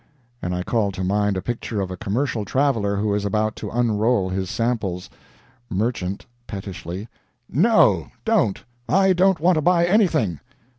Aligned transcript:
And 0.41 0.55
I 0.55 0.63
call 0.63 0.91
to 0.93 1.03
mind 1.03 1.37
a 1.37 1.43
picture 1.43 1.79
of 1.79 1.91
a 1.91 1.95
commercial 1.95 2.43
traveler 2.43 2.95
who 2.95 3.13
is 3.13 3.23
about 3.23 3.55
to 3.57 3.69
unroll 3.69 4.29
his 4.29 4.49
samples: 4.49 5.11
MERCHANT 5.69 6.25
(pettishly). 6.47 7.07
NO, 7.47 8.07
don't. 8.25 8.63
I 8.89 9.13
don't 9.13 9.39
want 9.39 9.57
to 9.57 9.61
buy 9.61 9.85
anything! 9.85 10.39